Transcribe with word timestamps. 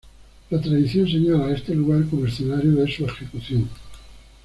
La 0.49 0.59
tradición 0.59 1.07
señala 1.07 1.45
a 1.45 1.53
este 1.53 1.75
lugar 1.75 2.03
como 2.09 2.25
escenario 2.25 2.71
de 2.71 2.91
su 2.91 3.05
ejecución. 3.05 3.69